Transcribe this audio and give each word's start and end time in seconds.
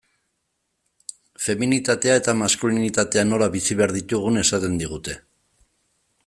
Feminitatea 1.47 2.15
eta 2.21 2.35
maskulinitatea 2.39 3.27
nola 3.29 3.51
bizi 3.57 3.79
behar 3.83 3.95
ditugun 3.99 4.43
esaten 4.47 4.81
digute. 4.85 5.19